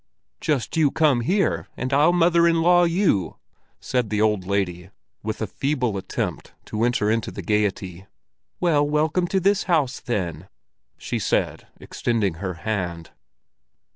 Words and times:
"Just 0.39 0.75
you 0.77 0.89
come 0.89 1.21
here, 1.21 1.67
and 1.77 1.93
I'll 1.93 2.11
mother 2.11 2.47
in 2.47 2.63
law 2.63 2.85
you!" 2.85 3.35
said 3.79 4.09
the 4.09 4.19
old 4.19 4.47
lady, 4.47 4.89
with 5.21 5.43
a 5.43 5.45
feeble 5.45 5.95
attempt 5.95 6.53
to 6.65 6.81
enter 6.85 7.11
into 7.11 7.29
the 7.29 7.43
gaiety. 7.43 8.07
"Well, 8.59 8.83
welcome 8.83 9.27
to 9.27 9.39
this 9.39 9.65
house 9.65 9.99
then," 9.99 10.47
she 10.97 11.19
said, 11.19 11.67
extending 11.79 12.37
her 12.41 12.55
hand. 12.65 13.11